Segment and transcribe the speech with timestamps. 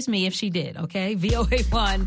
[0.00, 1.16] surprise me if she did, okay?
[1.24, 2.06] VOA1.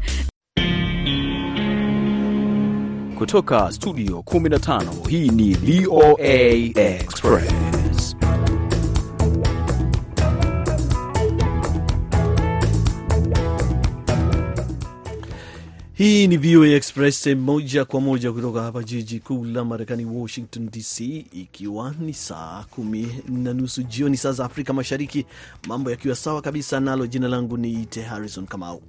[3.18, 7.73] Kutoka studio 15 hii ni VOA Express.
[15.96, 21.00] Hii ni VOA Express moja kwa moja kutoka hapa jiji kuu la Marekani, Washington DC,
[21.32, 25.26] ikiwa ni saa kumi na nusu jioni saa za Afrika Mashariki,
[25.68, 26.80] mambo yakiwa sawa kabisa.
[26.80, 28.82] Nalo jina langu ni Harrison Kamau.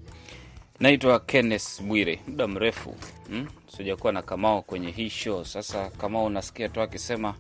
[0.81, 2.21] Naitwa Kenneth Bwire.
[2.29, 2.95] Muda mrefu
[3.29, 3.47] hmm?
[3.77, 5.45] sijakuwa na Kamao kwenye hii show.
[5.45, 7.35] Sasa Kamao unasikia tu akisema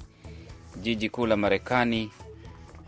[0.82, 2.10] jiji kuu la Marekani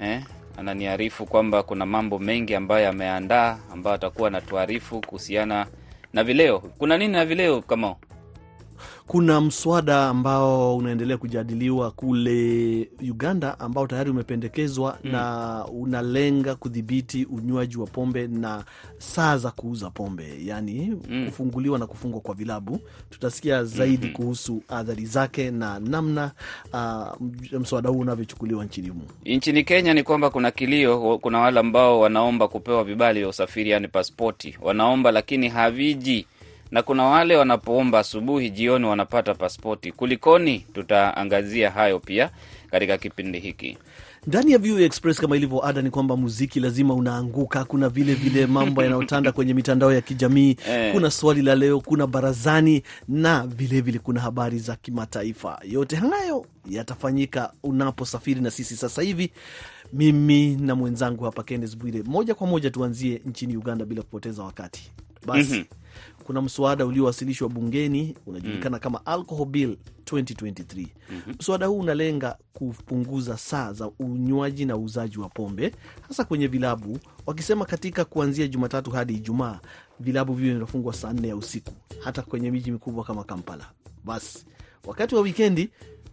[0.00, 0.22] eh?
[0.56, 5.66] Ananiarifu kwamba kuna mambo mengi ambayo ameandaa ambayo atakuwa anatuarifu kuhusiana
[6.16, 6.58] na vileo.
[6.58, 7.96] Kuna nini na vileo Kamao?
[9.06, 17.76] Kuna mswada ambao unaendelea kujadiliwa kule Uganda ambao tayari umependekezwa mm, na unalenga kudhibiti unywaji
[17.76, 18.64] wa pombe na
[18.98, 22.80] saa za kuuza pombe, yaani mm, kufunguliwa na kufungwa kwa vilabu.
[23.10, 26.30] Tutasikia zaidi mm -hmm, kuhusu athari zake na namna
[26.72, 29.02] uh, mswada huu unavyochukuliwa nchini humo.
[29.24, 33.88] Nchini Kenya ni kwamba kuna kilio, kuna wale ambao wanaomba kupewa vibali vya usafiri, yani
[33.88, 36.26] paspoti, wanaomba lakini haviji
[36.70, 39.92] na kuna wale wanapoomba asubuhi, jioni wanapata paspoti.
[39.92, 40.58] Kulikoni?
[40.58, 42.30] Tutaangazia hayo pia
[42.70, 43.78] katika kipindi hiki
[44.26, 45.20] ndani ya VOA Express.
[45.20, 47.64] Kama ilivyo ada, ni kwamba muziki lazima unaanguka.
[47.64, 50.92] Kuna vile vile mambo yanayotanda kwenye mitandao ya kijamii eh.
[50.92, 55.60] Kuna swali la leo, kuna barazani na vilevile vile kuna habari za kimataifa.
[55.64, 59.30] Yote hayo yatafanyika unaposafiri na sisi sasa hivi,
[59.92, 62.02] mimi na mwenzangu hapa Kennes Bwire.
[62.02, 64.90] Moja kwa moja tuanzie nchini Uganda bila kupoteza wakati
[65.26, 65.76] basi mm -hmm.
[66.26, 68.82] Kuna mswada uliowasilishwa bungeni unajulikana mm.
[68.82, 70.86] kama Alcohol Bill 2023.
[71.10, 71.34] mm -hmm.
[71.40, 75.72] Mswada huu unalenga kupunguza saa za unywaji na uuzaji wa pombe
[76.08, 79.60] hasa kwenye vilabu, wakisema katika kuanzia Jumatatu hadi Ijumaa
[80.00, 83.70] vilabu viwe vinafungwa saa nne ya usiku, hata kwenye miji mikubwa kama Kampala.
[84.04, 84.46] Basi
[84.86, 85.70] wakati wa wikendi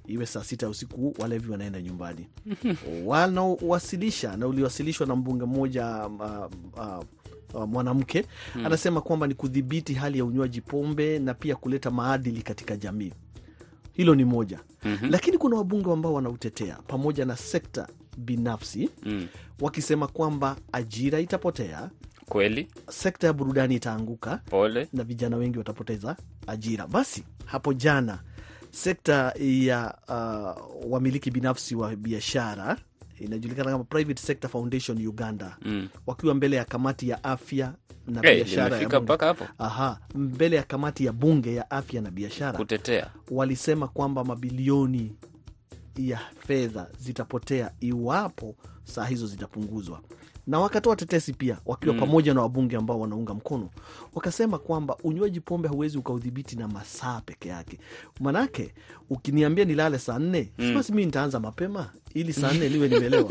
[0.08, 2.28] iwe saa sita ya usiku, walevi wanaenda nyumbani.
[3.06, 7.04] wanaowasilisha na uliwasilishwa na mbunge mmoja uh, uh,
[7.54, 8.26] Uh, mwanamke
[8.56, 8.66] mm.
[8.66, 13.14] anasema kwamba ni kudhibiti hali ya unywaji pombe na pia kuleta maadili katika jamii.
[13.94, 15.12] Hilo ni moja mm -hmm.
[15.12, 17.88] Lakini kuna wabunge ambao wanautetea pamoja na sekta
[18.18, 19.28] binafsi mm,
[19.62, 21.90] wakisema kwamba ajira itapotea
[22.26, 26.88] kweli, sekta ya burudani itaanguka pole, na vijana wengi watapoteza ajira.
[26.88, 28.20] Basi hapo jana
[28.72, 32.78] sekta ya uh, wamiliki binafsi wa biashara
[33.20, 35.90] inajulikana kama Private Sector Foundation Uganda mm.
[36.08, 37.74] wakiwa mbele ya kamati ya afya
[38.08, 39.46] na hey, biashara ya mpaka hapo.
[39.58, 45.16] Aha, mbele ya kamati ya bunge ya afya na biashara kutetea, walisema kwamba mabilioni
[45.98, 50.02] ya fedha zitapotea iwapo saa hizo zitapunguzwa,
[50.48, 52.00] na wakatoa tetesi pia wakiwa mm.
[52.00, 53.70] pamoja na wabunge ambao wanaunga mkono,
[54.16, 57.80] wakasema kwamba unywaji pombe hauwezi ukaudhibiti na masaa peke yake.
[58.20, 58.74] Manake
[59.10, 60.74] ukiniambia nilale saa nne mm.
[60.76, 63.30] basi mi nitaanza mapema ili saa nne niwe nimelewa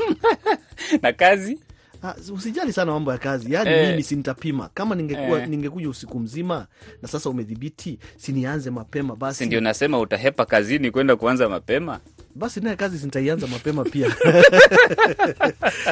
[1.02, 1.58] na kazi
[2.02, 6.20] Ha, usijali sana mambo ya kazi yaani eh, mimi sintapima kama ningekuwa eh, ningekuja usiku
[6.20, 6.66] mzima
[7.02, 9.46] na sasa umedhibiti, sinianze mapema basi.
[9.46, 12.00] Ndio nasema utahepa kazini kwenda kuanza mapema
[12.34, 14.14] basi naye kazi zitaianza mapema pia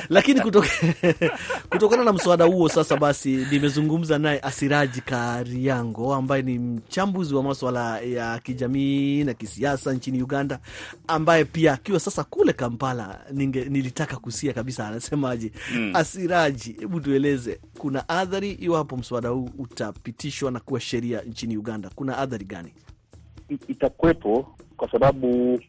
[0.08, 0.68] lakini kutoka,
[1.70, 8.00] kutokana na mswada huo sasa, basi nimezungumza naye Asiraji Kariango ambaye ni mchambuzi wa maswala
[8.00, 10.58] ya kijamii na kisiasa nchini Uganda,
[11.08, 15.52] ambaye pia akiwa sasa kule Kampala ninge, nilitaka kusia kabisa anasemaje.
[15.74, 15.90] mm.
[15.96, 22.18] Asiraji, hebu tueleze, kuna adhari iwapo mswada huu utapitishwa na kuwa sheria nchini Uganda, kuna
[22.18, 22.72] adhari gani?
[23.68, 25.60] Itakwepo kwa sababu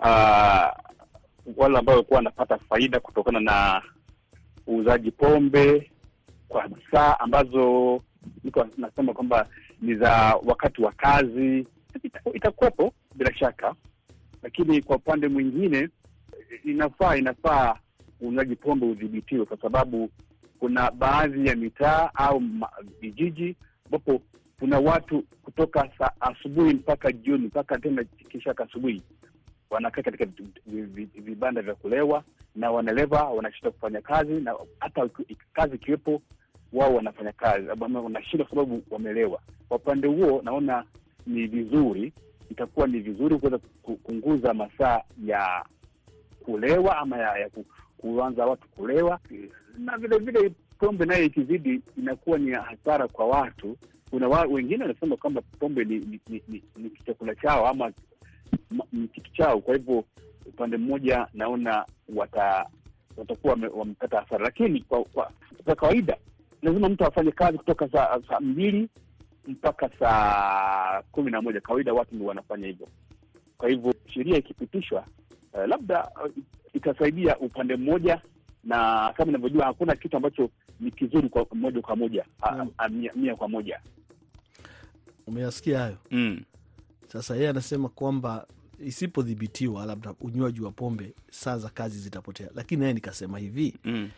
[0.00, 0.68] Uh,
[1.56, 3.82] wale ambao walikuwa wanapata faida kutokana na
[4.68, 5.90] uuzaji pombe
[6.48, 8.00] kwa saa ambazo
[8.44, 9.48] mtu nasema kwamba
[9.82, 11.66] ni za wakati wa kazi,
[12.34, 13.74] itakuwepo bila shaka,
[14.42, 15.88] lakini kwa upande mwingine
[16.64, 17.74] inafaa inafaa
[18.22, 20.10] uuzaji pombe udhibitiwe, kwa sababu
[20.58, 22.42] kuna baadhi ya mitaa au
[23.00, 24.20] vijiji ambapo
[24.58, 25.88] kuna watu kutoka
[26.20, 29.02] asubuhi mpaka jioni mpaka tena kisha asubuhi
[29.70, 30.26] wanakaa katika
[31.14, 32.24] vibanda vya kulewa
[32.56, 35.08] na wanalewa, wanashinda kufanya kazi, na hata
[35.52, 36.22] kazi ikiwepo,
[36.72, 39.40] wao wanafanya kazi, wanashinda kwa sababu wamelewa.
[39.68, 40.84] Kwa upande huo, naona
[41.26, 42.12] ni vizuri,
[42.50, 45.64] itakuwa ni vizuri kuweza kupunguza masaa ya
[46.44, 47.50] kulewa ama ya, ya
[47.98, 49.20] kuanza watu kulewa,
[49.78, 53.76] na vile vile pombe nayo ikizidi inakuwa ni hasara kwa watu.
[54.10, 57.92] Kuna wa, wengine wanasema kwamba pombe ni, ni, ni, ni, ni chakula chao ama
[58.92, 59.60] ni kitu chao.
[59.60, 60.04] Kwa hivyo
[60.46, 61.84] upande mmoja naona
[62.14, 62.66] wata
[63.16, 65.30] watakuwa wamepata hasara, lakini kwa, kwa,
[65.64, 66.16] kwa kawaida
[66.62, 68.88] lazima mtu afanye kazi kutoka saa saa mbili
[69.46, 71.60] mpaka saa kumi na moja.
[71.60, 72.88] Kawaida watu ndio wanafanya hivyo.
[73.58, 75.04] Kwa hivyo sheria ikipitishwa,
[75.52, 76.30] uh, labda uh,
[76.74, 78.20] itasaidia upande mmoja,
[78.64, 80.50] na kama inavyojua hakuna kitu ambacho
[80.80, 82.24] ni kizuri kwa moja kwa moja
[82.90, 83.80] mia, mia kwa moja.
[85.26, 85.96] Umeyasikia hayo?
[86.10, 86.40] Mm.
[87.12, 88.46] Sasa yeye anasema kwamba
[88.86, 92.48] isipodhibitiwa, labda unywaji wa pombe, saa za kazi zitapotea.
[92.54, 94.08] Lakini naye nikasema hivi, Mm.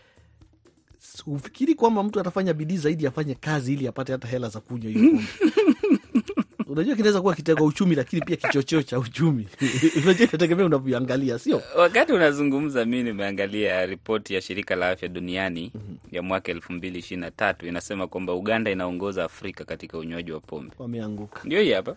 [1.26, 5.10] ufikiri kwamba mtu atafanya bidii zaidi afanye kazi ili apate hata hela za kunywa hiyo
[5.10, 5.25] pombe?
[6.70, 9.48] Unajua kinaweza kuwa kitega uchumi, lakini pia kichocheo cha uchumi.
[10.02, 11.62] Unajua inategemea unavyoangalia, sio?
[11.78, 15.72] Wakati unazungumza, mi nimeangalia ripoti ya shirika la afya duniani
[16.12, 20.40] ya mwaka elfu mbili ishirini na tatu inasema kwamba Uganda inaongoza Afrika katika unywaji wa
[20.40, 20.72] pombe.
[20.78, 21.40] Wameanguka.
[21.44, 21.96] Ndio hii hapa.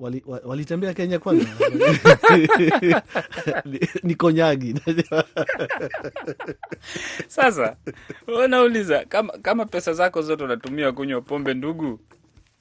[0.00, 1.46] Wali- wa- walitembea Kenya kwanza
[4.02, 4.74] Ni- konyagi
[7.28, 7.76] Sasa
[8.44, 12.00] unauliza kama, kama pesa zako zote unatumia kunywa pombe, ndugu,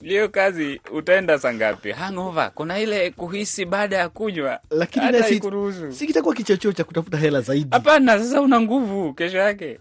[0.02, 1.92] hiyo kazi utaenda saa ngapi?
[1.92, 5.06] Hangover, kuna ile kuhisi baada ya kunywa, lakini
[5.94, 7.68] si kitakuwa kichocheo cha kutafuta hela zaidi.
[7.72, 9.80] Hapana, sasa una nguvu kesho yake.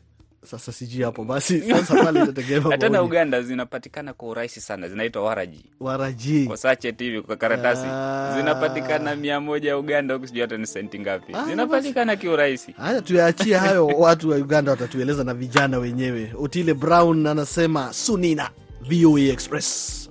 [0.50, 3.02] Sasa sijui hapo basi, sasa pale itategemea Hata na.
[3.02, 8.34] Uganda zinapatikana kwa urahisi sana, zinaitwa waraji waraji kwa sachet hivi kwa karatasi Ah.
[8.36, 12.72] zinapatikana mia moja ya Uganda huku sijui hata ni senti ngapi, Ah, zinapatikana kiurahisi.
[12.72, 16.32] Haya, tuyaachie hayo, watu wa Uganda watatueleza na vijana wenyewe.
[16.38, 18.50] Otile Brown anasema sunina,
[18.88, 20.02] VOA Express.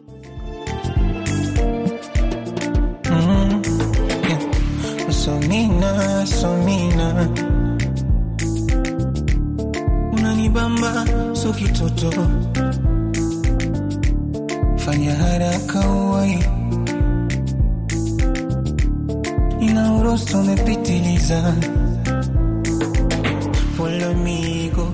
[5.09, 6.54] Somina, somina,
[11.45, 12.11] unanibamba kitoto,
[14.77, 16.43] fanya haraka uwai,
[19.61, 21.53] ina urosto umepitiliza,
[23.77, 24.93] polomigo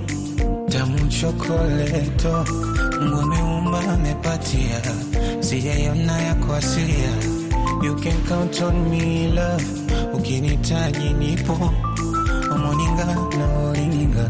[0.70, 2.46] tamu chokoleto,
[3.02, 4.82] Mungu ameumba amepatia,
[5.40, 7.12] sijaiona yako asilia
[7.84, 9.66] You can count on me love,
[10.14, 11.74] ukinitaji nipo.
[12.54, 13.06] Omoninga
[13.38, 14.30] na olinga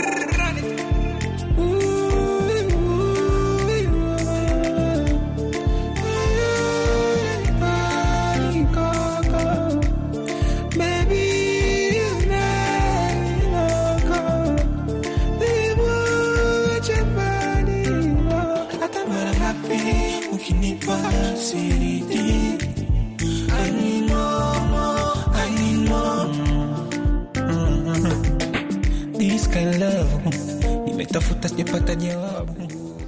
[31.11, 33.01] nimetafuta sijapata jawabu.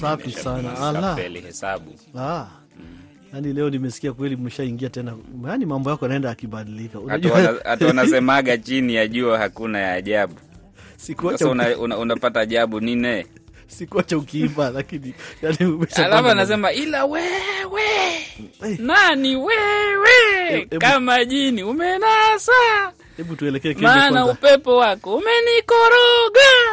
[0.00, 0.78] Safi sana.
[0.88, 1.16] Ala.
[1.16, 1.94] Hesabu.
[2.18, 2.46] Ah.
[3.34, 5.14] Yani leo nimesikia kweli mmeshaingia tena,
[5.48, 6.98] yani mambo yako yanaenda yakibadilika.
[7.64, 10.34] hata wanasemaga chini ya jua hakuna ya ajabu.
[10.96, 13.26] sikuacha Sasa una, una, unapata ajabu nine,
[13.66, 17.82] sikuacha ukiimba, lakini yani alafu anasema ila wewe
[18.66, 20.10] Eh, nani wewe?
[20.50, 22.52] E, kama jini umenasa,
[23.16, 26.69] Hebu tuelekee maana upepo wako umenikoroga.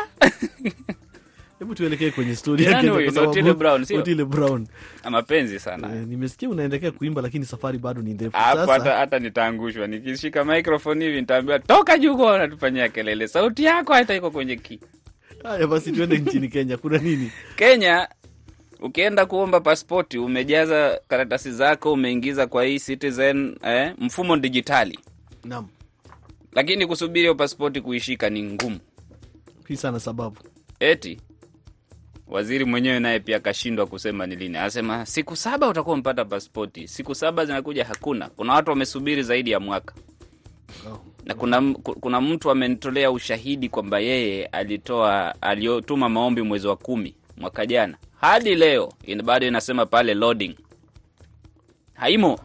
[1.68, 3.06] Hebu tuelekee kwenye stori ya Nani Kenya huyu?
[3.06, 4.00] kwa Ni sababu- Otile Brown, sio?
[4.00, 4.68] Otile Brown.
[5.10, 8.32] Mapenzi sana E, nimesikia unaendelea kuimba lakini safari bado ni ndefu.
[8.32, 13.94] Sasa hata, hata nitaangushwa nikishika microphone hivi, nitaambiwa toka juu, kwa unatufanyia kelele, sauti yako
[13.94, 14.80] hata iko kwenye ki
[15.44, 16.78] haya basi tuende nchini Kenya.
[16.78, 17.32] Kuna nini?
[17.56, 18.08] Kenya
[18.80, 25.00] ukienda kuomba paspoti umejaza karatasi zako umeingiza kwa hii Citizen eh, mfumo dijitali,
[25.46, 25.68] Naam.
[26.54, 28.80] lakini kusubiri hiyo paspoti kuishika ni ngumu.
[29.68, 30.38] Hii sana sababu.
[30.80, 31.20] Eti
[32.30, 34.58] waziri mwenyewe naye pia akashindwa kusema ni lini.
[34.58, 36.88] Anasema siku saba utakuwa umepata paspoti.
[36.88, 38.30] Siku saba zinakuja hakuna.
[38.30, 39.94] Kuna watu wamesubiri zaidi ya mwaka
[40.92, 41.00] Oh.
[41.26, 47.66] na kuna, kuna mtu amenitolea ushahidi kwamba yeye alitoa aliotuma maombi mwezi wa kumi mwaka
[47.66, 50.56] jana hadi leo in, bado inasema pale loading
[51.94, 52.40] haimo.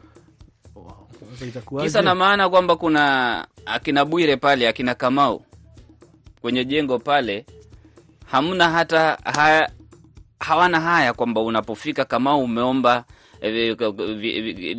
[0.75, 1.83] Wow.
[1.83, 5.43] Kisa na maana kwamba kuna akina Bwire pale akina Kamau
[6.41, 7.47] kwenye jengo pale,
[8.25, 9.71] hamna hata haya,
[10.41, 13.05] hawana haya kwamba unapofika kama umeomba
[13.41, 13.77] eh,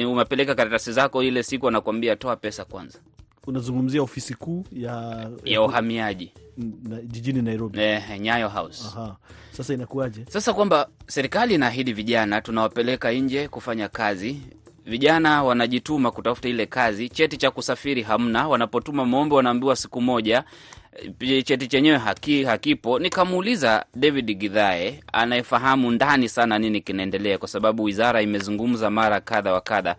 [0.09, 2.99] umepeleka karatasi zako, ile siku anakuambia toa pesa kwanza
[3.47, 6.31] Unazungumzia ofisi kuu ya, ya uhamiaji
[6.83, 7.79] na, jijini Nairobi.
[7.81, 8.83] eh, Nyayo House.
[8.87, 9.15] Aha.
[9.51, 10.25] Sasa inakuwaje?
[10.29, 14.41] Sasa kwamba serikali inaahidi vijana tunawapeleka nje kufanya kazi
[14.85, 18.47] vijana wanajituma kutafuta ile kazi, cheti cha kusafiri hamna.
[18.47, 20.43] Wanapotuma maombi wanaambiwa siku moja,
[21.43, 22.99] cheti chenyewe haki, hakipo.
[22.99, 29.61] Nikamuuliza David Gidhae anayefahamu ndani sana nini kinaendelea, kwa sababu wizara imezungumza mara kadha wa
[29.61, 29.95] kadha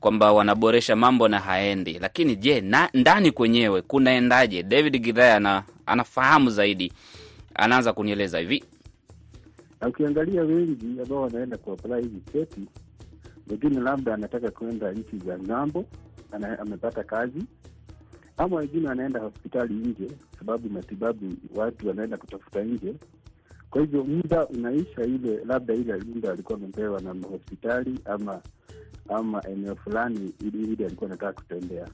[0.00, 4.62] kwamba wanaboresha mambo na haendi, lakini je, na, ndani kwenyewe kunaendaje?
[4.62, 6.92] David Gidhae ana, anafahamu zaidi,
[7.54, 8.64] anaanza kunieleza hivi.
[9.88, 12.60] ukiangalia wengi ambao wanaenda kuapply hizi cheti,
[13.50, 15.84] wengine labda anataka kuenda nchi za ng'ambo,
[16.60, 17.42] amepata kazi,
[18.36, 22.94] ama wengine wanaenda hospitali nje, sababu matibabu watu wanaenda kutafuta nje.
[23.70, 28.40] Kwa hivyo muda unaisha, ile labda ile muda alikuwa amepewa na hospitali ama
[29.08, 31.88] ama eneo fulani, ili alikuwa anataka kutembea.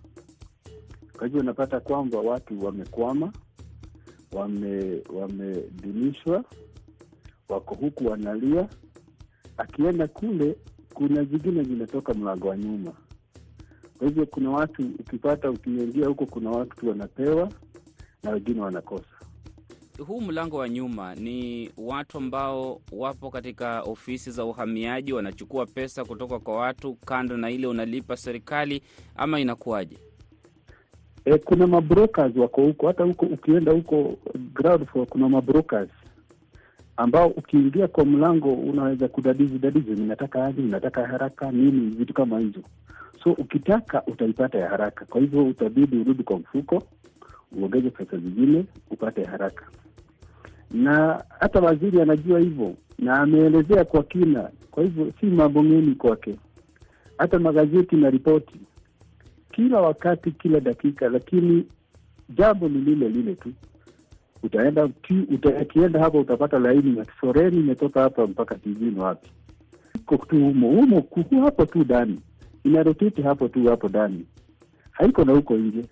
[1.17, 3.33] Kwa hivyo unapata kwamba watu wamekwama,
[4.33, 5.03] wame
[7.49, 8.69] wako huku wanalia.
[9.57, 10.57] Akienda kule,
[10.95, 12.93] kuna zingine zinatoka mlango wa nyuma.
[14.03, 17.49] Kwa hivyo kuna watu ukipata, ukiingia huko, kuna watu wanapewa
[18.23, 19.05] na wengine wanakosa.
[20.07, 26.39] Huu mlango wa nyuma ni watu ambao wapo katika ofisi za uhamiaji, wanachukua pesa kutoka
[26.39, 28.83] kwa watu kando na ile unalipa serikali,
[29.17, 29.99] ama inakuwaje?
[31.25, 34.17] E, kuna mabrokers wako huko, hata huko ukienda huko
[34.55, 35.91] ground floor, kuna mabrokers
[36.97, 42.61] ambao ukiingia kwa mlango unaweza kudadizi dadizi, ninataka aje, ninataka haraka nini, vitu kama hizo.
[43.25, 46.83] So ukitaka utaipata ya haraka, kwa hivyo utabidi urudi kwa mfuko
[47.57, 49.67] uongeze pesa zingine upate haraka.
[50.71, 56.37] Na hata waziri anajua hivyo na ameelezea kwa kina, kwa hivyo si mambo ngeni kwake.
[57.19, 58.55] Hata magazeti na ripoti
[59.53, 61.67] kila wakati, kila dakika, lakini
[62.37, 63.53] jambo ni lile lile tu.
[64.43, 65.27] Utaenda ki-
[65.63, 69.31] ukienda hapa utapata laini na foreni imetoka hapa mpaka tijini wapi,
[69.95, 72.21] iko humo humo kuku hapo tu ndani,
[72.65, 74.27] inaroteti hapo tu hapo ndani,
[74.91, 75.85] haiko na huko nje,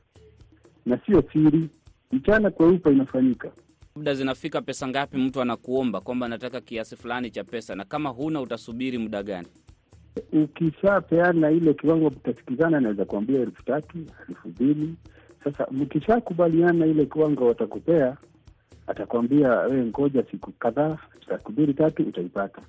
[0.87, 1.69] na sio siri,
[2.13, 3.51] mchana kweupe inafanyika.
[3.97, 5.17] Labda zinafika pesa ngapi?
[5.17, 9.49] Mtu anakuomba kwamba anataka kiasi fulani cha pesa, na kama huna utasubiri muda gani?
[10.33, 13.99] Ukishapeana ile kiwango mtasikizana, anaweza kuambia elfu tatu
[14.29, 14.95] elfu mbili
[15.45, 18.17] Sasa mkishakubaliana ile kiwango watakupea,
[18.87, 20.99] atakwambia wewe, ngoja siku kadhaa,
[21.39, 22.63] siku mbili tatu, utaipata.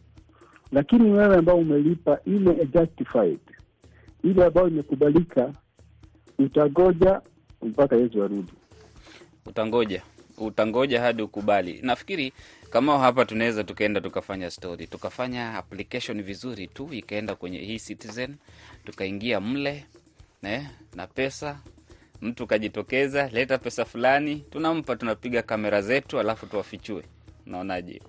[0.72, 3.40] Lakini wewe ambao umelipa ile justified,
[4.24, 5.54] ile ambayo imekubalika,
[6.40, 7.22] utangoja
[7.62, 8.54] mpaka Yesu arudi.
[9.46, 10.02] Utangoja,
[10.38, 11.80] utangoja hadi ukubali.
[11.82, 12.34] Nafikiri
[12.70, 18.36] kama hapa tunaweza tukaenda tukafanya story, tukafanya application vizuri tu, ikaenda kwenye hii Citizen,
[18.86, 19.86] tukaingia mle
[20.44, 21.60] ne, na pesa
[22.22, 27.04] mtu kajitokeza, leta pesa fulani, tunampa, tunapiga kamera zetu, alafu tuwafichue.
[27.48, 28.02] Unaonaje?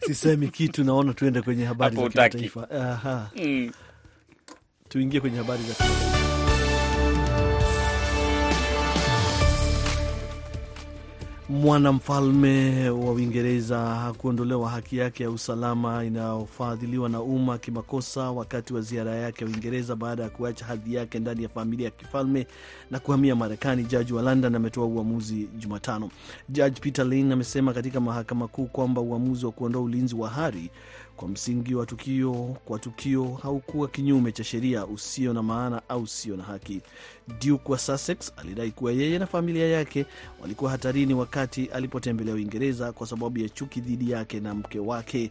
[0.00, 2.70] Sisemi kitu, naona tuende kwenye habari za kimataifa.
[2.70, 3.70] Aha, Mm.
[4.92, 5.74] Tuingie kwenye habari za.
[11.48, 19.14] Mwanamfalme wa Uingereza hakuondolewa haki yake ya usalama inayofadhiliwa na umma kimakosa wakati wa ziara
[19.14, 22.46] yake ya Uingereza baada ya kuacha hadhi yake ndani ya familia ya kifalme
[22.90, 23.84] na kuhamia Marekani.
[23.84, 26.10] Jaji wa London ametoa uamuzi Jumatano.
[26.48, 30.70] Jaji Peter Lane amesema katika mahakama kuu kwamba uamuzi wa kuondoa ulinzi wa Harry
[31.22, 32.32] kwa msingi wa tukio
[32.64, 36.80] kwa tukio haukuwa kinyume cha sheria, usio na maana au usio na haki.
[37.40, 40.06] Duke wa Sussex alidai kuwa yeye na familia yake
[40.42, 45.30] walikuwa hatarini wakati alipotembelea Uingereza kwa sababu ya chuki dhidi yake na mke wake,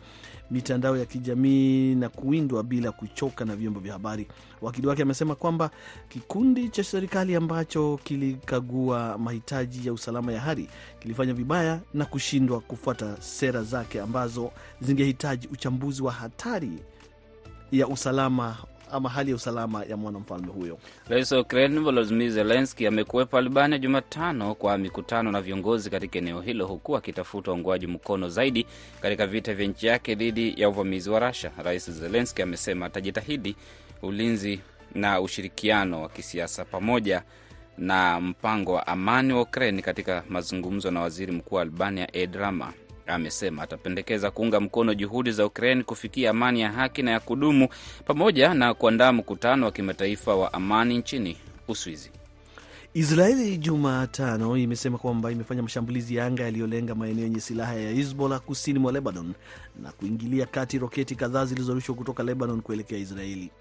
[0.51, 4.27] mitandao ya kijamii na kuwindwa bila kuchoka na vyombo vya habari.
[4.61, 5.69] Wakili wake amesema kwamba
[6.09, 10.67] kikundi cha serikali ambacho kilikagua mahitaji ya usalama ya Hari
[10.99, 16.71] kilifanya vibaya na kushindwa kufuata sera zake ambazo zingehitaji uchambuzi wa hatari
[17.71, 18.57] ya usalama
[18.91, 20.77] ama hali ya usalama ya mwanamfalme huyo.
[21.09, 26.67] Rais wa Ukraine Volodymyr Zelensky amekuwepo Albania Jumatano kwa mikutano na viongozi katika eneo hilo
[26.67, 28.65] huku akitafuta uungwaji mkono zaidi
[29.01, 31.51] katika vita vya nchi yake dhidi ya uvamizi wa Russia.
[31.63, 33.55] Rais Zelensky amesema atajitahidi
[34.01, 34.59] ulinzi
[34.95, 37.23] na ushirikiano wa kisiasa pamoja
[37.77, 42.73] na mpango wa amani wa Ukraine katika mazungumzo na waziri mkuu wa Albania Ed Rama.
[43.13, 47.67] Amesema atapendekeza kuunga mkono juhudi za Ukraine kufikia amani ya haki na ya kudumu
[48.05, 51.37] pamoja na kuandaa mkutano wa kimataifa wa amani nchini
[51.67, 52.11] Uswizi.
[52.93, 58.79] Israeli Jumatano imesema kwamba imefanya mashambulizi ya anga yaliyolenga maeneo yenye silaha ya Hizbollah kusini
[58.79, 59.33] mwa Lebanon
[59.81, 63.51] na kuingilia kati roketi kadhaa zilizorushwa kutoka Lebanon kuelekea Israeli.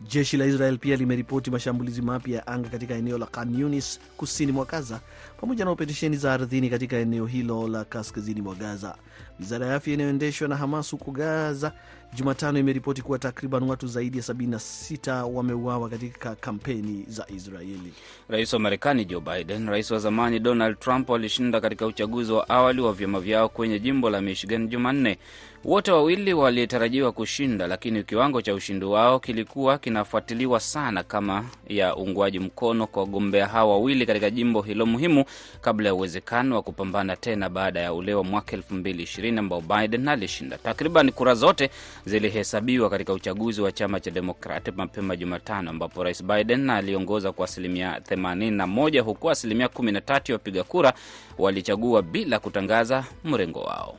[0.00, 4.52] Jeshi la Israel pia limeripoti mashambulizi mapya ya anga katika eneo la Khan Yunis kusini
[4.52, 5.00] mwa Gaza,
[5.40, 8.94] pamoja na operesheni za ardhini katika eneo hilo la kaskazini mwa Gaza.
[9.40, 11.72] Wizara ya afya inayoendeshwa na Hamas huko Gaza
[12.14, 17.92] Jumatano imeripoti kuwa takriban watu zaidi ya 76 wameuawa katika kampeni za Israeli.
[18.28, 22.80] Rais wa Marekani Joe Biden, rais wa zamani Donald Trump walishinda katika uchaguzi wa awali
[22.80, 25.18] wa vyama vyao kwenye jimbo la Michigan Jumanne.
[25.64, 32.38] Wote wawili walitarajiwa kushinda, lakini kiwango cha ushindi wao kilikuwa kinafuatiliwa sana kama ya uungwaji
[32.38, 35.24] mkono kwa wagombea hao wawili katika jimbo hilo muhimu,
[35.60, 40.58] kabla ya uwezekano wa kupambana tena baada ya ule wa mwaka 2020 ambao Biden alishinda.
[40.58, 41.70] Takriban kura zote
[42.06, 47.98] zilihesabiwa katika uchaguzi wa chama cha Demokrati mapema Jumatano, ambapo rais Biden aliongoza kwa asilimia
[47.98, 50.92] 81 huku asilimia 13 ya wapiga kura
[51.38, 53.98] walichagua bila kutangaza mrengo wao.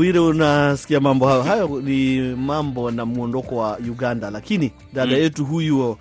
[0.00, 5.90] Bwire, unasikia mambo hayo hayo, ni mambo na mwondoko wa Uganda, lakini dada yetu huyu
[5.90, 5.96] uh,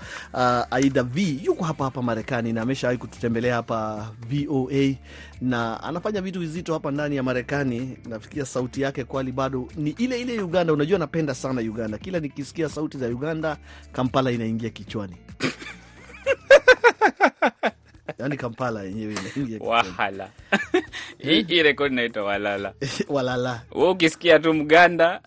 [0.71, 4.95] Aida V yuko hapa hapa Marekani na ameshawahi kututembelea hapa VOA
[5.41, 7.97] na anafanya vitu vizito hapa ndani ya Marekani.
[8.09, 10.73] Nafikia sauti yake kwali bado ni ile ile Uganda.
[10.73, 13.57] Unajua, napenda sana Uganda, kila nikisikia sauti za Uganda
[13.91, 15.15] Kampala inaingia kichwani
[18.19, 19.59] yaani Kampala yenyewe inaingia.
[19.61, 20.29] Wahala
[21.17, 22.73] hii rekodi inaitwa walala.
[23.09, 25.21] walala We ukisikia tu Mganda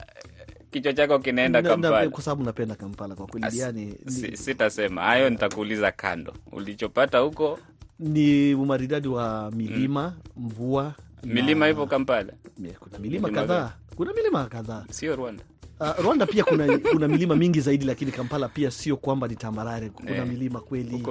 [0.71, 2.11] kichwa chako kinaenda Na- na- Kampala.
[2.11, 3.95] kwa sababu napenda Kampala kwa kweli, yani
[4.35, 6.35] Sitasema hayo, nitakuuliza kando.
[6.53, 7.59] Ulichopata huko
[7.99, 10.83] ni umaridadi wa milima mvua
[11.23, 12.33] na- milima ipo Kampala,
[12.81, 15.42] kuna milima Milima kadhaa kuna milima kadhaa sio Rwanda.
[15.83, 19.88] Uh, Rwanda pia kuna, kuna milima mingi zaidi, lakini Kampala pia sio kwamba ni tambarare,
[19.88, 21.03] kuna Eh, milima kweli.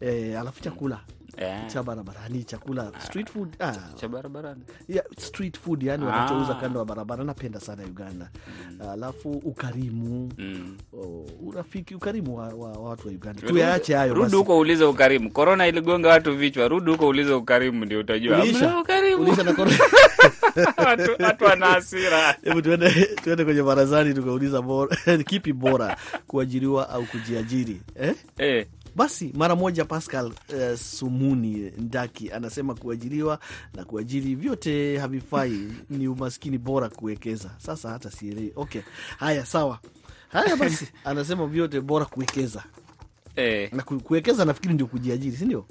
[0.00, 1.00] eh, alafu chakula.
[1.38, 1.66] Yeah.
[1.66, 2.92] cha barabarani, chakula.
[2.98, 4.60] Street food ah, cha barabarani.
[4.88, 6.06] yeah, street food yani Ah.
[6.06, 8.30] wanachouza kando ya barabara, napenda sana Uganda.
[8.92, 10.32] Alafu ukarimu.
[10.38, 10.76] Mm.
[10.92, 15.30] oh, urafiki, ukarimu wa, wa, wa watu wa Uganda, tuyaache hayo Rudi huko uulize ukarimu.
[15.32, 18.42] Korona iligonga watu vichwa, rudi huko uulize ukarimu, ndio utajua.
[19.18, 19.76] Ulisha na korona.
[21.18, 22.36] watu, wana hasira.
[22.44, 24.96] Hebu tuende, kwenye barazani tukauliza bora,
[25.28, 28.14] kipi bora kuajiriwa au kujiajiri eh?
[28.38, 33.38] Eh, Basi mara moja Pascal uh, Sumuni Ndaki anasema kuajiriwa
[33.74, 37.50] na kuajiri vyote havifai, ni umaskini, bora kuwekeza.
[37.58, 38.52] Sasa hata sielewi.
[38.56, 38.82] Okay,
[39.18, 39.78] haya sawa.
[40.28, 42.64] Haya basi, anasema vyote bora kuwekeza
[43.36, 45.66] eh, na kuwekeza, nafikiri ndio kujiajiri, si ndio?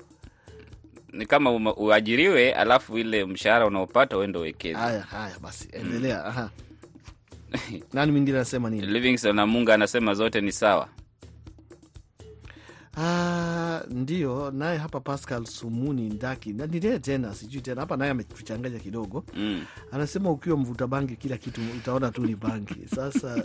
[1.14, 4.80] Ni kama uajiriwe alafu ile mshahara unaopata uende uwekeze.
[4.80, 6.26] Haya haya, basi endelea.
[6.26, 6.50] Aha.
[7.94, 8.88] Nani mwingine anasema nini?
[8.88, 10.90] Livingston na Munga anasema zote ni sawa.
[12.98, 16.68] Ah, ndio naye hapa Pascal Sumuni Ndaki na
[17.00, 19.66] tena sijui tena hapa naye ametuchanganya kidogo Mm.
[19.92, 23.44] anasema ukiwa mvuta bangi kila kitu utaona tu ni bangi sasa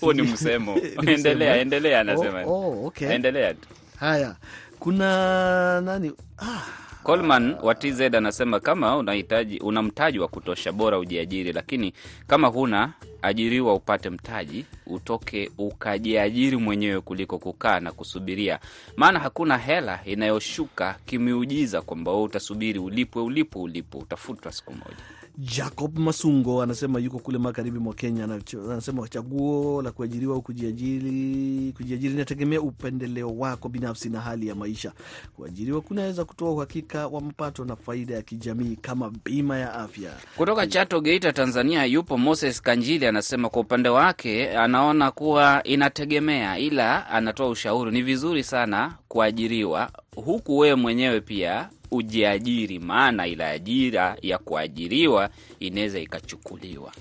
[0.00, 0.76] Huo ni msemo.
[1.06, 2.42] Endelea, endelea, anasema.
[2.44, 3.08] oh, oh, okay.
[3.08, 3.68] Endelea tu.
[3.96, 4.36] haya
[4.82, 6.12] kuna nani?
[6.38, 6.62] Ah,
[7.02, 11.92] Coleman wa TZ anasema kama unahitaji una mtaji wa kutosha, bora ujiajiri, lakini
[12.26, 12.92] kama huna
[13.22, 18.58] ajiriwa, upate mtaji, utoke ukajiajiri mwenyewe kuliko kukaa na kusubiria,
[18.96, 24.96] maana hakuna hela inayoshuka kimiujiza kwamba wewe utasubiri ulipwe, Ulipo ulipo utafutwa siku moja.
[25.38, 28.28] Jacob Masungo anasema yuko kule magharibi mwa Kenya.
[28.70, 34.92] Anasema chaguo la kuajiriwa au kujiajiri, kujiajiri inategemea upendeleo wako binafsi na hali ya maisha.
[35.36, 40.10] Kuajiriwa kunaweza kutoa uhakika wa mapato na faida ya kijamii kama bima ya afya.
[40.36, 47.06] Kutoka Chato, Geita, Tanzania, yupo Moses Kanjili, anasema kwa upande wake anaona kuwa inategemea, ila
[47.08, 54.38] anatoa ushauri, ni vizuri sana kuajiriwa, huku wewe mwenyewe pia ujiajiri, maana ile ajira ya
[54.38, 56.92] kuajiriwa inaweza ikachukuliwa.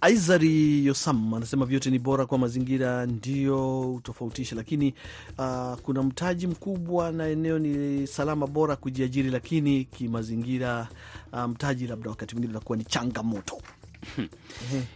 [0.00, 4.94] Aizari Yosam anasema vyote ni bora kwa mazingira, ndio utofautisha, lakini
[5.38, 10.88] uh, kuna mtaji mkubwa na eneo ni salama, bora kujiajiri, lakini kimazingira
[11.32, 13.60] uh, mtaji labda wakati mwingine unakuwa ni changamoto.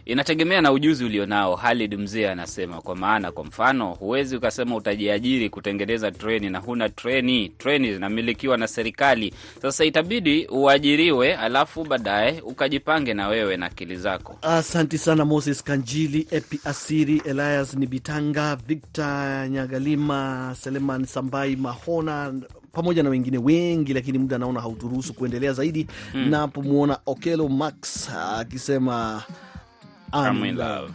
[0.05, 1.55] Inategemea na ujuzi ulionao.
[1.55, 7.49] Halid Mzee anasema kwa maana, kwa mfano, huwezi ukasema utajiajiri kutengeneza treni na huna treni.
[7.49, 14.37] Treni zinamilikiwa na serikali, sasa itabidi uajiriwe, alafu baadaye ukajipange na wewe na akili zako.
[14.41, 22.33] Asanti sana Moses Kanjili, Epi Asiri, Elias Nibitanga, Victor Nyagalima, Seleman Sambai Mahona
[22.73, 25.87] pamoja na wengine wengi, lakini muda naona hauturuhusu kuendelea zaidi.
[26.13, 29.23] Napomwona Okelo Max akisema
[30.13, 30.93] I'm in love.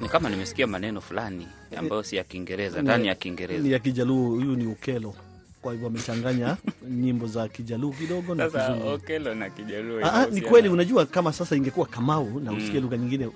[0.00, 3.68] Ni kama nimesikia maneno fulani ambayo si ya Kiingereza, ndani ya Ni Kiingereza.
[3.68, 5.14] ya Kijaluo, huyu ni Ukelo.
[5.62, 6.56] Kwa hivyo amechanganya
[7.00, 8.88] nyimbo za Kijaluo kidogo na Kizungu.
[8.88, 10.68] Okelo na Kijaluo Ah, ah, ni kweli.
[10.68, 13.28] Unajua, kama sasa ingekuwa Kamau na usikie lugha nyingine,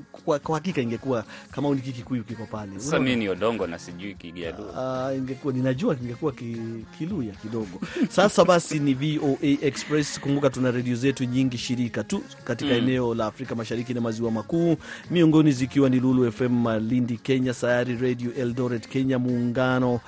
[0.00, 2.72] kwa, kwa hakika ingekuwa kama ni Kikuyu kiko pale.
[2.76, 4.66] Sasa mimi ni Odongo na sijui Kijaluo.
[4.66, 6.56] Uh, ingekuwa ninajua ingekuwa ki,
[6.98, 7.80] kiluya kidogo.
[8.08, 10.20] Sasa basi ni VOA Express.
[10.20, 14.76] Kumbuka tuna redio zetu nyingi shirika tu katika eneo la Afrika Mashariki na Maziwa Makuu,
[15.10, 20.00] miongoni zikiwa ni Lulu FM Malindi Kenya, Sayari Radio Eldoret Kenya, Muungano uh,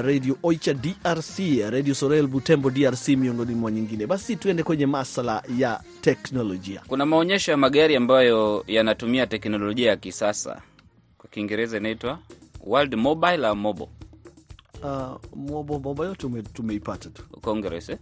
[0.00, 1.38] Radio Oicha DRC,
[1.70, 4.06] Radio Sorel Butembo DRC, miongoni mwa nyingine.
[4.06, 6.80] Basi tuende kwenye masala ya teknolojia.
[6.86, 10.62] Kuna maonyesho ya magari ambayo yanatumia teknolojia ya kisasa,
[11.18, 12.18] kwa Kiingereza inaitwa
[12.60, 13.88] World Mobile au Mobile
[14.82, 17.22] Uh, mobo yote tumeipata tu.
[17.40, 17.98] Congress eh?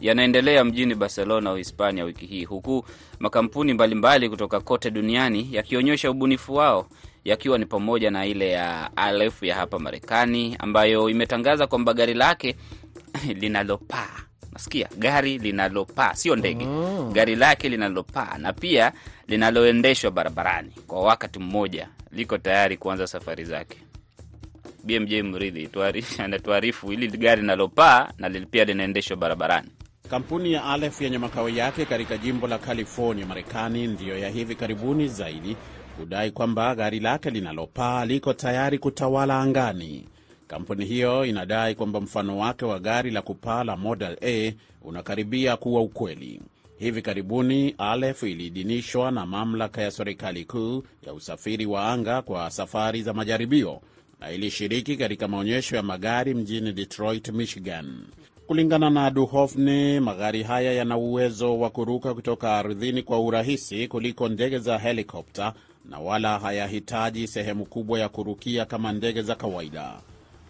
[0.00, 2.84] yanaendelea mjini Barcelona, Uhispania wiki hii, huku
[3.18, 6.86] makampuni mbalimbali kutoka kote duniani yakionyesha ubunifu wao
[7.24, 12.56] yakiwa ni pamoja na ile ya Aleph ya hapa Marekani ambayo imetangaza kwamba gari lake
[13.40, 14.08] linalopaa
[14.52, 17.10] nasikia gari linalopaa sio ndege Oh.
[17.12, 18.92] gari lake linalopaa na pia
[19.28, 23.78] linaloendeshwa barabarani kwa wakati mmoja liko tayari kuanza safari zake
[24.84, 25.68] bmj mridhi
[26.24, 29.68] anatuarifu hili gari linalopaa na pia linaendeshwa barabarani
[30.10, 35.08] Kampuni ya Aleph yenye makao yake katika jimbo la California, Marekani, ndiyo ya hivi karibuni
[35.08, 35.56] zaidi
[35.96, 40.08] kudai kwamba gari lake linalopaa liko tayari kutawala angani.
[40.52, 45.80] Kampuni hiyo inadai kwamba mfano wake wa gari la kupaa la Model A unakaribia kuwa
[45.82, 46.40] ukweli.
[46.78, 53.02] Hivi karibuni Alef iliidhinishwa na mamlaka ya serikali kuu ya usafiri wa anga kwa safari
[53.02, 53.80] za majaribio
[54.20, 58.04] na ilishiriki katika maonyesho ya magari mjini Detroit, Michigan.
[58.46, 64.58] Kulingana na Duhovne, magari haya yana uwezo wa kuruka kutoka ardhini kwa urahisi kuliko ndege
[64.58, 69.92] za helikopta na wala hayahitaji sehemu kubwa ya kurukia kama ndege za kawaida.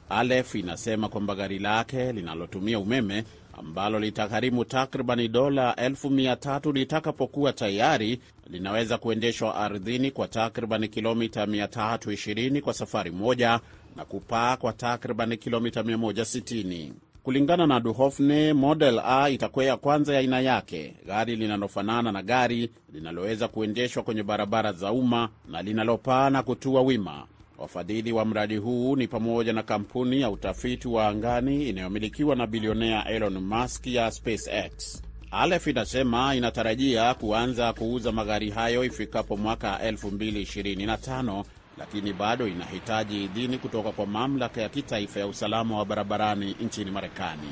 [0.08, 3.24] Aleph inasema kwamba gari lake linalotumia umeme
[3.58, 11.46] ambalo litagharimu takribani dola elfu mia tatu litakapokuwa tayari linaweza kuendeshwa ardhini kwa takribani kilomita
[11.46, 13.60] 320 kwa safari moja
[13.96, 16.90] na kupaa kwa takribani kilomita 160.
[17.22, 22.70] Kulingana na Duhofne, Model A itakuwa ya kwanza ya aina yake, gari linalofanana na gari
[22.92, 27.26] linaloweza kuendeshwa kwenye barabara za umma na linalopaa na kutua wima.
[27.62, 33.04] Wafadhili wa mradi huu ni pamoja na kampuni ya utafiti wa angani inayomilikiwa na bilionea
[33.08, 35.02] Elon Musk ya SpaceX.
[35.30, 41.44] Aleph inasema inatarajia kuanza kuuza magari hayo ifikapo mwaka 2025
[41.78, 47.48] lakini bado inahitaji idhini kutoka kwa mamlaka ya kitaifa ya usalama wa barabarani nchini Marekani.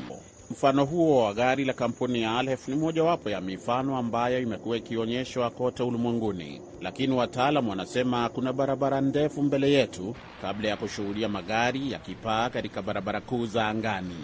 [0.50, 5.50] Mfano huo wa gari la kampuni ya Aleph ni mojawapo ya mifano ambayo imekuwa ikionyeshwa
[5.50, 12.50] kote ulimwenguni, lakini wataalam wanasema kuna barabara ndefu mbele yetu kabla ya kushuhudia magari yakipaa
[12.50, 14.16] katika barabara kuu za angani.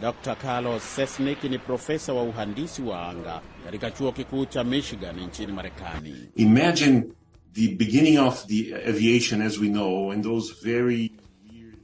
[0.00, 5.52] Dr Carlos Sesnik ni profesa wa uhandisi wa anga katika chuo kikuu cha Michigan nchini
[5.52, 6.14] Marekani.
[6.36, 7.02] Imagine
[7.54, 11.12] the beginning of the aviation as we know, and those very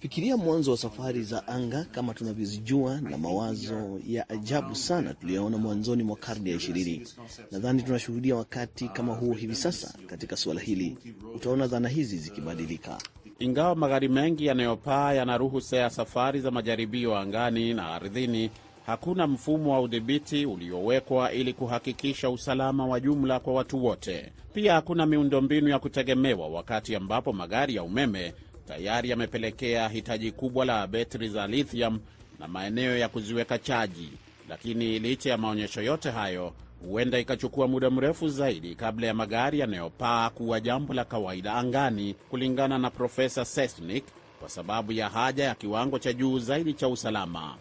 [0.00, 6.02] Fikiria mwanzo wa safari za anga kama tunavyozijua na mawazo ya ajabu sana tuliyoona mwanzoni
[6.02, 7.06] mwa karne ya ishirini.
[7.50, 9.94] Nadhani tunashuhudia wakati kama huo hivi sasa.
[10.06, 10.96] Katika suala hili
[11.34, 12.98] utaona dhana hizi zikibadilika.
[13.38, 18.50] Ingawa magari mengi yanayopaa yana ruhusa ya safari za majaribio angani na ardhini,
[18.86, 24.32] hakuna mfumo wa udhibiti uliowekwa ili kuhakikisha usalama wa jumla kwa watu wote.
[24.54, 28.34] Pia hakuna miundombinu ya kutegemewa, wakati ambapo magari ya umeme
[28.68, 32.00] tayari yamepelekea hitaji kubwa la betri za lithium
[32.38, 34.08] na maeneo ya kuziweka chaji.
[34.48, 36.52] Lakini licha ya maonyesho yote hayo,
[36.86, 42.78] huenda ikachukua muda mrefu zaidi kabla ya magari yanayopaa kuwa jambo la kawaida angani, kulingana
[42.78, 44.04] na Profesa Sesnik,
[44.40, 47.56] kwa sababu ya haja ya kiwango cha juu zaidi cha usalama.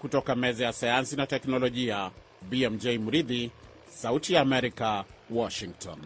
[0.00, 2.10] Kutoka meza ya sayansi na teknolojia,
[2.50, 3.50] BMJ Mridhi,
[3.90, 5.98] Sauti ya Amerika, Washington.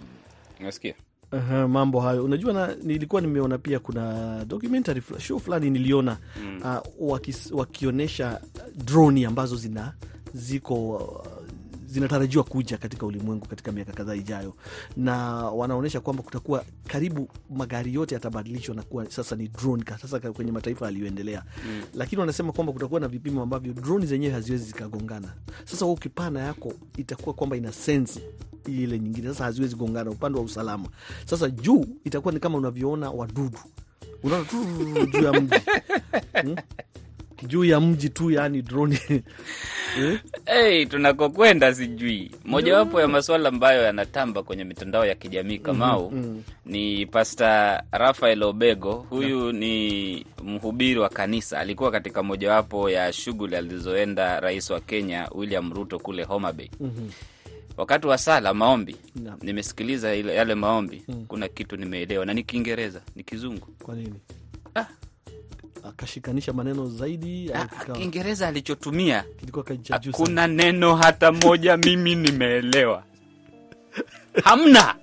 [0.60, 0.94] unasikia
[1.32, 2.24] Aha, mambo hayo.
[2.24, 6.16] Unajua, na nilikuwa nimeona pia kuna documentary show fulani niliona
[6.64, 8.40] uh, wakis, wakionyesha
[8.84, 9.92] droni ambazo zina
[10.34, 11.26] ziko uh,
[11.92, 14.54] zinatarajiwa kuja katika ulimwengu katika miaka kadhaa ijayo,
[14.96, 15.16] na
[15.50, 20.84] wanaonyesha kwamba kutakuwa karibu magari yote yatabadilishwa na kuwa sasa ni drone, sasa kwenye mataifa
[20.86, 21.82] yaliyoendelea mm.
[21.94, 25.32] Lakini wanasema kwamba kutakuwa na vipimo ambavyo drone zenyewe haziwezi zikagongana.
[25.64, 28.20] Sasa wewe ukipana yako itakuwa kwamba ina sensi
[28.66, 30.88] ile nyingine, sasa haziwezi gongana upande wa usalama.
[31.26, 33.58] Sasa juu itakuwa ni kama unavyoona wadudu,
[34.22, 34.56] unaona tu
[35.12, 35.54] juu ya mji
[36.42, 36.56] hmm?
[37.46, 38.98] Juu ya mji tu, yani droni
[39.98, 40.20] eh?
[40.46, 42.30] Hey, tunakokwenda sijui.
[42.44, 46.12] Mojawapo ya masuala ambayo yanatamba kwenye mitandao ya kijamii Kamau
[46.66, 48.92] ni Pasta Rafael Obego.
[49.10, 55.72] Huyu ni mhubiri wa kanisa, alikuwa katika mojawapo ya shughuli alizoenda rais wa Kenya William
[55.74, 56.68] Ruto kule Homa Bay.
[57.76, 59.38] Wakati wa sala maombi, Naam.
[59.42, 63.66] nimesikiliza yale maombi, kuna kitu nimeelewa na ni Kiingereza, ni Kizungu.
[63.82, 64.14] Kwa nini
[64.74, 64.84] Ah.
[65.88, 69.24] Akashikanisha maneno zaidi Ah, Kiingereza alichotumia.
[69.90, 73.02] hakuna neno hata moja mimi nimeelewa,
[74.44, 74.94] hamna.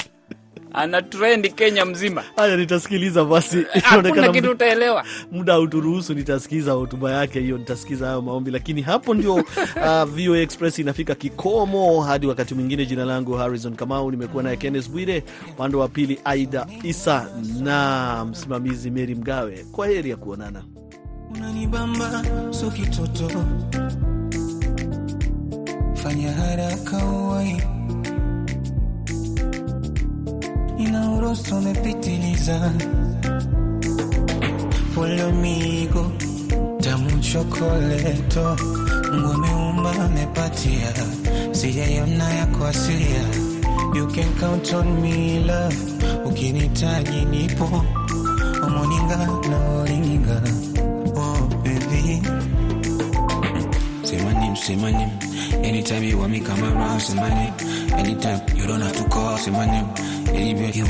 [0.74, 3.66] Ana trend Kenya mzima, Haya, nitasikiliza basi.
[3.74, 5.04] Inaonekana kitu utaelewa.
[5.32, 10.80] muda hauturuhusu, nitasikiza hotuba yake hiyo, nitasikiza hayo maombi, lakini hapo ndio uh, VOA Express
[10.80, 12.02] inafika kikomo.
[12.02, 16.68] Hadi wakati mwingine, jina langu Harrison Kamau, nimekuwa naye Kenneth Bwire, upande wa pili Aida
[16.84, 17.28] Isa
[17.62, 19.66] na msimamizi Meri Mgawe.
[19.72, 20.64] Kwa heri ya kuonana.
[21.36, 23.30] unanibamba so kitoto,
[26.04, 27.62] fanya haraka uwai,
[30.80, 32.58] ina uroso umepitiliza.
[34.94, 36.04] Follow me go
[36.82, 38.58] tamu chokoleto,
[39.12, 40.94] Mungu ameumba amepatia,
[41.52, 43.24] sijaiona yako asilia.
[43.96, 45.76] You can count on me love,
[46.26, 47.66] ukinitaji nipo
[48.64, 49.18] omoninga
[49.50, 50.42] na olinga.
[51.16, 52.22] Oh baby,
[54.76, 55.20] my name.
[55.64, 57.54] Anytime you want me, come around, name.
[57.94, 59.52] Anytime you don't have to call, say
[60.40, 60.58] my name.
[60.58, 60.88] Anywhere you wanna